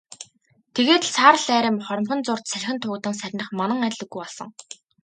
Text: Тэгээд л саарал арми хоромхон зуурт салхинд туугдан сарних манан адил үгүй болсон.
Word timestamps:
Тэгээд 0.75 1.03
л 1.07 1.11
саарал 1.15 1.47
арми 1.57 1.81
хоромхон 1.87 2.19
зуурт 2.27 2.45
салхинд 2.51 2.81
туугдан 2.81 3.15
сарних 3.21 3.49
манан 3.59 3.79
адил 3.87 4.03
үгүй 4.05 4.19
болсон. 4.21 4.49